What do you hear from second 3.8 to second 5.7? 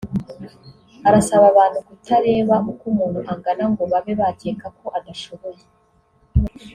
babe bakeka ko adashoboye